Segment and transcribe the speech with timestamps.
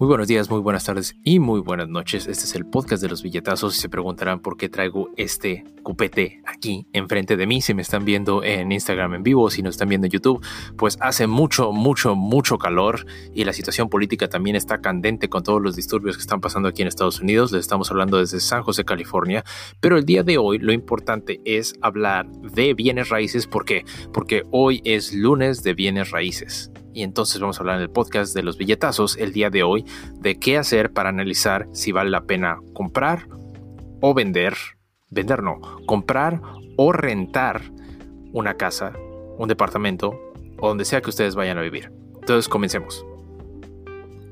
[0.00, 2.28] Muy buenos días, muy buenas tardes y muy buenas noches.
[2.28, 6.40] Este es el podcast de los billetazos y se preguntarán por qué traigo este cupete
[6.46, 7.60] aquí enfrente de mí.
[7.60, 10.40] Si me están viendo en Instagram en vivo, si nos están viendo en YouTube,
[10.76, 15.60] pues hace mucho, mucho, mucho calor y la situación política también está candente con todos
[15.60, 17.50] los disturbios que están pasando aquí en Estados Unidos.
[17.50, 19.42] Les estamos hablando desde San José, California.
[19.80, 23.48] Pero el día de hoy lo importante es hablar de bienes raíces.
[23.48, 23.84] ¿Por qué?
[24.12, 28.34] Porque hoy es lunes de bienes raíces y entonces vamos a hablar en el podcast
[28.34, 29.84] de los billetazos el día de hoy
[30.14, 33.28] de qué hacer para analizar si vale la pena comprar
[34.00, 34.54] o vender,
[35.08, 36.40] vender no, comprar
[36.76, 37.62] o rentar
[38.32, 38.94] una casa,
[39.38, 40.18] un departamento
[40.58, 41.92] o donde sea que ustedes vayan a vivir.
[42.14, 43.06] Entonces comencemos.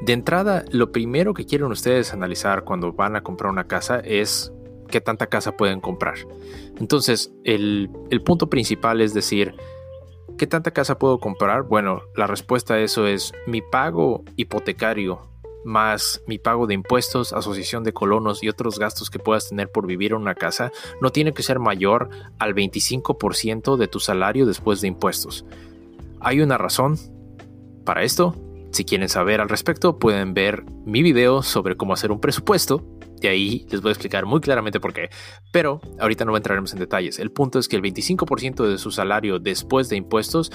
[0.00, 4.52] De entrada, lo primero que quieren ustedes analizar cuando van a comprar una casa es
[4.88, 6.14] qué tanta casa pueden comprar.
[6.78, 9.52] Entonces, el, el punto principal es decir,
[10.38, 11.62] ¿Qué tanta casa puedo comprar?
[11.62, 15.32] Bueno, la respuesta a eso es mi pago hipotecario
[15.64, 19.86] más mi pago de impuestos, asociación de colonos y otros gastos que puedas tener por
[19.86, 24.80] vivir en una casa no tiene que ser mayor al 25% de tu salario después
[24.80, 25.44] de impuestos.
[26.20, 26.98] ¿Hay una razón
[27.84, 28.34] para esto?
[28.70, 32.82] Si quieren saber al respecto, pueden ver mi video sobre cómo hacer un presupuesto
[33.22, 35.10] y ahí les voy a explicar muy claramente por qué.
[35.52, 37.18] Pero ahorita no entraremos en detalles.
[37.18, 40.50] El punto es que el 25% de su salario después de impuestos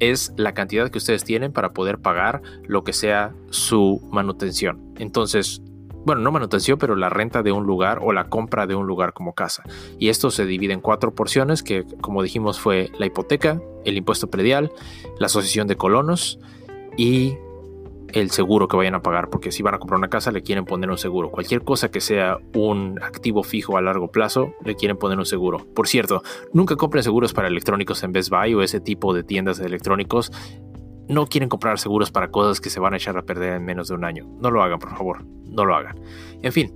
[0.00, 4.92] es la cantidad que ustedes tienen para poder pagar lo que sea su manutención.
[4.98, 5.62] Entonces,
[6.04, 9.14] bueno, no manutención, pero la renta de un lugar o la compra de un lugar
[9.14, 9.62] como casa.
[9.98, 14.28] Y esto se divide en cuatro porciones que, como dijimos, fue la hipoteca, el impuesto
[14.28, 14.70] predial,
[15.18, 16.38] la asociación de colonos
[16.98, 17.36] y
[18.14, 20.64] el seguro que vayan a pagar, porque si van a comprar una casa le quieren
[20.64, 21.30] poner un seguro.
[21.30, 25.66] Cualquier cosa que sea un activo fijo a largo plazo, le quieren poner un seguro.
[25.74, 29.58] Por cierto, nunca compren seguros para electrónicos en Best Buy o ese tipo de tiendas
[29.58, 30.30] de electrónicos.
[31.08, 33.88] No quieren comprar seguros para cosas que se van a echar a perder en menos
[33.88, 34.26] de un año.
[34.40, 35.24] No lo hagan, por favor.
[35.26, 36.00] No lo hagan.
[36.40, 36.72] En fin,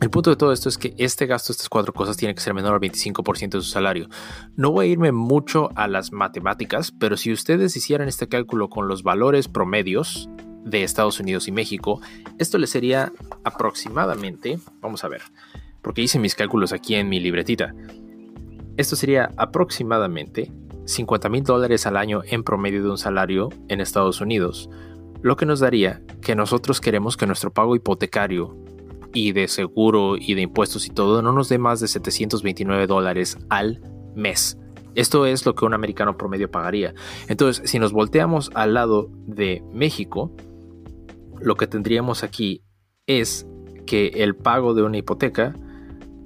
[0.00, 2.52] el punto de todo esto es que este gasto, estas cuatro cosas, tiene que ser
[2.52, 4.08] menor al 25% de su salario.
[4.54, 8.86] No voy a irme mucho a las matemáticas, pero si ustedes hicieran este cálculo con
[8.86, 10.28] los valores promedios
[10.64, 12.00] de Estados Unidos y México,
[12.38, 13.12] esto le sería
[13.44, 15.22] aproximadamente, vamos a ver,
[15.82, 17.74] porque hice mis cálculos aquí en mi libretita,
[18.76, 20.50] esto sería aproximadamente
[20.86, 24.68] 50 mil dólares al año en promedio de un salario en Estados Unidos,
[25.22, 28.56] lo que nos daría que nosotros queremos que nuestro pago hipotecario
[29.14, 33.38] y de seguro y de impuestos y todo no nos dé más de 729 dólares
[33.48, 33.80] al
[34.14, 34.58] mes.
[34.94, 36.94] Esto es lo que un americano promedio pagaría.
[37.28, 40.32] Entonces, si nos volteamos al lado de México,
[41.44, 42.62] lo que tendríamos aquí
[43.06, 43.46] es
[43.86, 45.54] que el pago de una hipoteca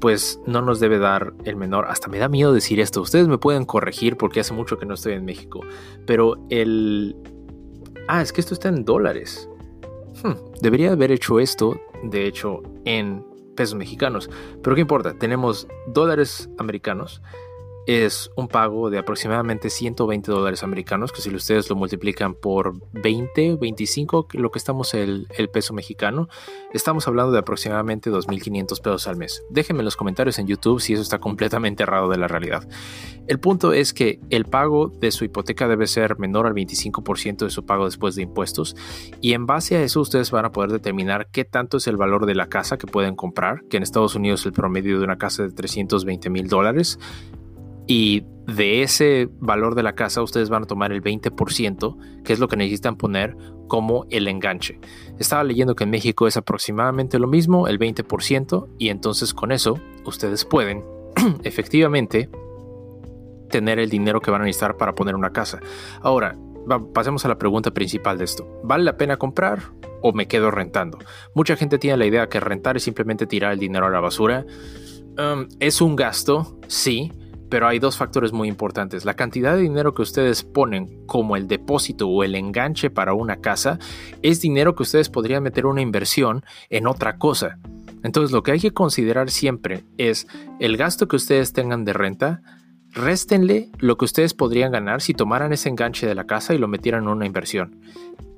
[0.00, 1.86] pues no nos debe dar el menor.
[1.88, 3.00] Hasta me da miedo decir esto.
[3.00, 5.60] Ustedes me pueden corregir porque hace mucho que no estoy en México.
[6.06, 7.16] Pero el...
[8.06, 9.48] Ah, es que esto está en dólares.
[10.22, 14.30] Hmm, debería haber hecho esto, de hecho, en pesos mexicanos.
[14.62, 15.18] Pero ¿qué importa?
[15.18, 17.20] Tenemos dólares americanos
[17.88, 23.56] es un pago de aproximadamente 120 dólares americanos, que si ustedes lo multiplican por 20,
[23.56, 26.28] 25, lo que estamos el, el peso mexicano,
[26.74, 29.42] estamos hablando de aproximadamente 2.500 pesos al mes.
[29.48, 32.68] Déjenme en los comentarios en YouTube si eso está completamente errado de la realidad.
[33.26, 37.50] El punto es que el pago de su hipoteca debe ser menor al 25% de
[37.50, 38.76] su pago después de impuestos
[39.22, 42.26] y en base a eso ustedes van a poder determinar qué tanto es el valor
[42.26, 45.44] de la casa que pueden comprar, que en Estados Unidos el promedio de una casa
[45.44, 46.98] es de 320 mil dólares
[47.88, 52.38] y de ese valor de la casa ustedes van a tomar el 20%, que es
[52.38, 54.78] lo que necesitan poner como el enganche.
[55.18, 59.78] Estaba leyendo que en México es aproximadamente lo mismo, el 20%, y entonces con eso
[60.04, 60.84] ustedes pueden
[61.42, 62.30] efectivamente
[63.50, 65.60] tener el dinero que van a necesitar para poner una casa.
[66.02, 66.36] Ahora,
[66.92, 68.60] pasemos a la pregunta principal de esto.
[68.62, 69.60] ¿Vale la pena comprar
[70.02, 70.98] o me quedo rentando?
[71.34, 74.44] Mucha gente tiene la idea que rentar es simplemente tirar el dinero a la basura.
[75.18, 77.10] Um, es un gasto, sí,
[77.50, 79.04] pero hay dos factores muy importantes.
[79.04, 83.36] La cantidad de dinero que ustedes ponen como el depósito o el enganche para una
[83.36, 83.78] casa
[84.22, 87.58] es dinero que ustedes podrían meter una inversión en otra cosa.
[88.02, 90.26] Entonces lo que hay que considerar siempre es
[90.60, 92.42] el gasto que ustedes tengan de renta,
[92.90, 96.68] réstenle lo que ustedes podrían ganar si tomaran ese enganche de la casa y lo
[96.68, 97.80] metieran en una inversión.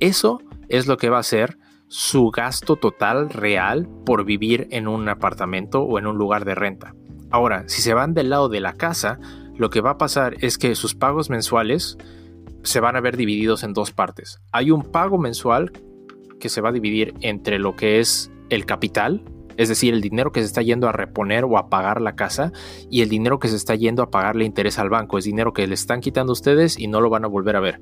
[0.00, 1.58] Eso es lo que va a ser
[1.88, 6.94] su gasto total real por vivir en un apartamento o en un lugar de renta.
[7.30, 9.18] Ahora, si se van del lado de la casa,
[9.56, 11.98] lo que va a pasar es que sus pagos mensuales
[12.62, 14.40] se van a ver divididos en dos partes.
[14.52, 15.72] Hay un pago mensual
[16.38, 19.22] que se va a dividir entre lo que es el capital,
[19.56, 22.52] es decir, el dinero que se está yendo a reponer o a pagar la casa
[22.88, 25.66] y el dinero que se está yendo a pagarle interés al banco, es dinero que
[25.66, 27.80] le están quitando ustedes y no lo van a volver a ver.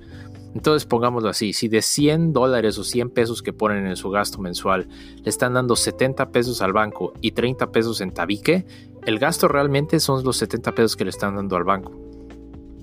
[0.55, 4.39] Entonces pongámoslo así, si de 100 dólares o 100 pesos que ponen en su gasto
[4.39, 4.89] mensual
[5.23, 8.65] le están dando 70 pesos al banco y 30 pesos en tabique,
[9.05, 11.93] el gasto realmente son los 70 pesos que le están dando al banco.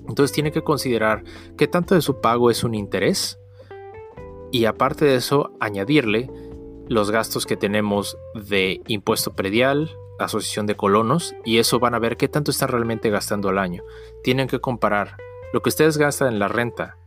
[0.08, 1.24] Entonces tiene que considerar
[1.56, 3.38] qué tanto de su pago es un interés
[4.52, 6.30] y aparte de eso añadirle
[6.88, 9.90] los gastos que tenemos de impuesto predial,
[10.20, 13.82] asociación de colonos y eso van a ver qué tanto están realmente gastando al año.
[14.22, 15.16] Tienen que comparar
[15.52, 16.98] lo que ustedes gastan en la renta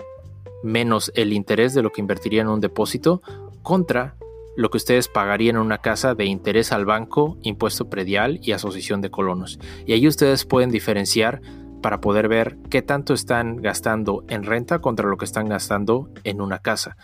[0.64, 3.22] menos el interés de lo que invertirían en un depósito
[3.62, 4.16] contra
[4.56, 9.00] lo que ustedes pagarían en una casa de interés al banco, impuesto predial y asociación
[9.00, 9.60] de colonos.
[9.86, 11.42] Y ahí ustedes pueden diferenciar
[11.82, 16.42] para poder ver qué tanto están gastando en renta contra lo que están gastando en
[16.42, 16.98] una casa.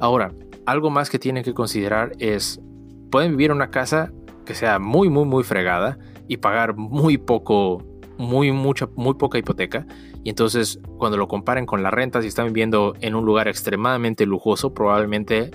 [0.00, 0.32] Ahora,
[0.66, 2.60] algo más que tienen que considerar es,
[3.10, 4.12] pueden vivir en una casa
[4.44, 7.82] que sea muy, muy, muy fregada y pagar muy poco,
[8.18, 9.86] muy, mucha, muy poca hipoteca.
[10.28, 14.74] Entonces, cuando lo comparen con la renta, si están viviendo en un lugar extremadamente lujoso,
[14.74, 15.50] probablemente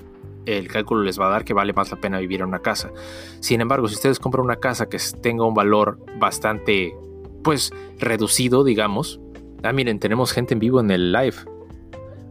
[0.45, 2.91] el cálculo les va a dar que vale más la pena vivir en una casa.
[3.39, 6.95] Sin embargo, si ustedes compran una casa que tenga un valor bastante,
[7.43, 9.19] pues, reducido, digamos.
[9.63, 11.35] Ah, miren, tenemos gente en vivo en el live.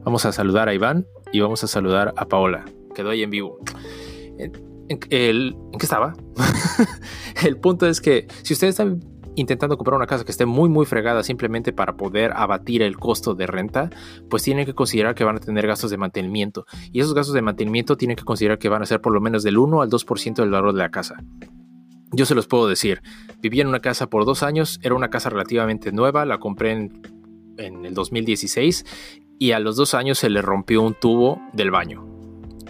[0.05, 2.65] Vamos a saludar a Iván y vamos a saludar a Paola.
[2.95, 3.59] Quedó ahí en vivo.
[4.39, 4.53] ¿En,
[4.89, 6.15] ¿en qué estaba?
[7.45, 10.87] el punto es que si ustedes están intentando comprar una casa que esté muy muy
[10.87, 13.91] fregada simplemente para poder abatir el costo de renta,
[14.29, 16.67] pues tienen que considerar que van a tener gastos de mantenimiento.
[16.93, 19.43] Y esos gastos de mantenimiento tienen que considerar que van a ser por lo menos
[19.43, 21.23] del 1 al 2% del valor de la casa.
[22.13, 23.01] Yo se los puedo decir,
[23.41, 27.03] viví en una casa por dos años, era una casa relativamente nueva, la compré en,
[27.57, 28.85] en el 2016
[29.39, 32.12] y a los dos años se le rompió un tubo del baño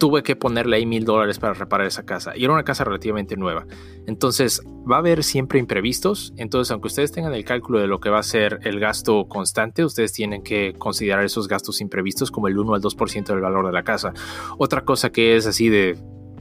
[0.03, 2.37] tuve que ponerle ahí mil dólares para reparar esa casa.
[2.37, 3.69] Y era una casa relativamente nueva.
[4.09, 4.61] Entonces,
[4.91, 6.35] va a haber siempre imprevistos.
[6.37, 9.85] Entonces, aunque ustedes tengan el cálculo de lo que va a ser el gasto constante,
[9.85, 13.71] ustedes tienen que considerar esos gastos imprevistos como el 1 al 2% del valor de
[13.71, 14.13] la casa.
[14.59, 15.97] Otra cosa que es así de,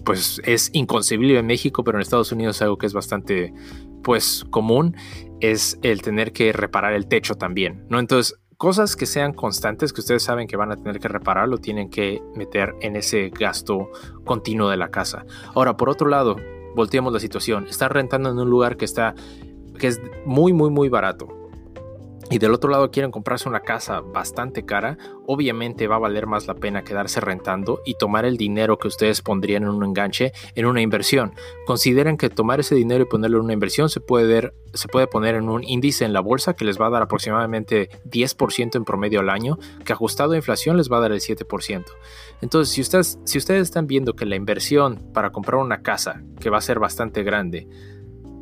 [0.05, 3.53] pues es inconcebible en México, pero en Estados Unidos algo que es bastante,
[4.01, 4.95] pues, común,
[5.39, 7.99] es el tener que reparar el techo también, ¿no?
[7.99, 11.57] Entonces, cosas que sean constantes, que ustedes saben que van a tener que reparar, lo
[11.57, 13.89] tienen que meter en ese gasto
[14.23, 15.25] continuo de la casa.
[15.55, 16.35] Ahora, por otro lado,
[16.75, 17.65] volteemos la situación.
[17.65, 19.15] Están rentando en un lugar que está
[19.79, 21.40] que es muy muy muy barato
[22.31, 24.97] y del otro lado quieren comprarse una casa bastante cara,
[25.27, 29.21] obviamente va a valer más la pena quedarse rentando y tomar el dinero que ustedes
[29.21, 31.33] pondrían en un enganche en una inversión.
[31.65, 35.35] Consideren que tomar ese dinero y ponerlo en una inversión se puede, se puede poner
[35.35, 39.19] en un índice en la bolsa que les va a dar aproximadamente 10% en promedio
[39.19, 41.83] al año, que ajustado a inflación les va a dar el 7%.
[42.41, 46.49] Entonces, si ustedes, si ustedes están viendo que la inversión para comprar una casa, que
[46.49, 47.67] va a ser bastante grande,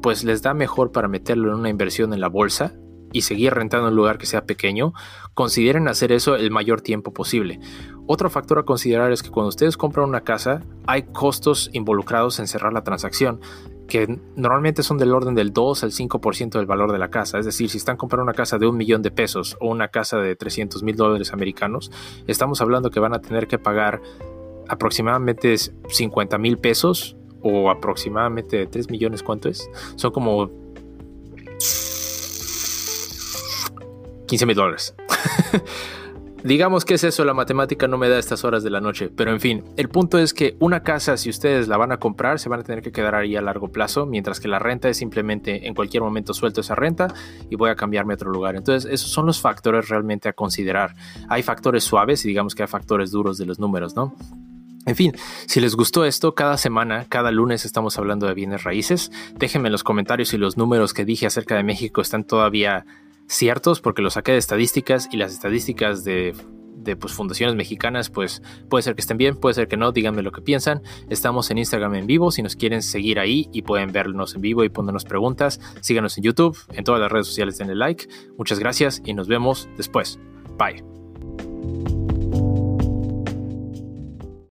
[0.04, 2.76] pues les da mejor para meterlo en una inversión en la bolsa,
[3.12, 4.94] y seguir rentando en un lugar que sea pequeño,
[5.34, 7.60] consideren hacer eso el mayor tiempo posible.
[8.08, 12.48] Otro factor a considerar es que cuando ustedes compran una casa, hay costos involucrados en
[12.48, 13.40] cerrar la transacción
[13.90, 17.40] que normalmente son del orden del 2 al 5% del valor de la casa.
[17.40, 20.18] Es decir, si están comprando una casa de un millón de pesos o una casa
[20.20, 21.92] de 300 mil dólares americanos,
[22.28, 24.02] estamos hablando que van a tener que pagar
[24.70, 29.70] aproximadamente 50 mil pesos o aproximadamente 3 millones, ¿cuánto es?
[29.96, 30.52] Son como
[34.30, 34.96] 15 mil dólares.
[36.44, 39.32] Digamos que es eso, la matemática no me da estas horas de la noche, pero
[39.32, 42.48] en fin, el punto es que una casa, si ustedes la van a comprar, se
[42.48, 45.68] van a tener que quedar ahí a largo plazo, mientras que la renta es simplemente
[45.68, 47.14] en cualquier momento suelto esa renta
[47.50, 48.56] y voy a cambiarme a otro lugar.
[48.56, 50.96] Entonces, esos son los factores realmente a considerar.
[51.28, 54.16] Hay factores suaves y digamos que hay factores duros de los números, ¿no?
[54.86, 55.12] En fin,
[55.46, 59.12] si les gustó esto, cada semana, cada lunes estamos hablando de bienes raíces.
[59.38, 62.86] Déjenme en los comentarios si los números que dije acerca de México están todavía
[63.30, 66.34] ciertos porque los saqué de estadísticas y las estadísticas de,
[67.00, 70.32] pues, fundaciones mexicanas, pues puede ser que estén bien, puede ser que no, díganme lo
[70.32, 70.82] que piensan.
[71.10, 74.64] Estamos en Instagram en vivo, si nos quieren seguir ahí y pueden vernos en vivo
[74.64, 78.08] y ponernos preguntas, síganos en YouTube, en todas las redes sociales denle like.
[78.38, 80.20] Muchas gracias y nos vemos después.
[80.58, 80.99] Bye.